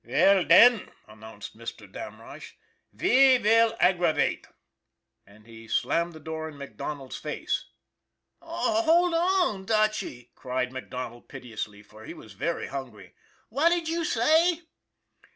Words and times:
:< 0.03 0.03
Veil, 0.03 0.45
den," 0.45 0.89
announced 1.07 1.55
Mr. 1.55 1.85
Damrosch," 1.91 2.53
ve 2.91 3.37
vill 3.37 3.75
aggravate" 3.79 4.47
and 5.27 5.45
he 5.45 5.67
slammed 5.67 6.13
the 6.13 6.19
door 6.19 6.49
in 6.49 6.57
Mac 6.57 6.75
Donald's 6.75 7.17
face. 7.17 7.65
"Oh, 8.41 8.81
hold 8.81 9.13
on, 9.13 9.63
Dutchy!" 9.65 10.31
cried 10.33 10.71
MacDonald 10.71 11.29
pit 11.29 11.43
eously, 11.43 11.85
for 11.85 12.05
he 12.05 12.15
was 12.15 12.33
very 12.33 12.65
hungry." 12.65 13.13
What 13.49 13.69
did 13.69 13.87
you 13.87 14.03
say? 14.03 14.61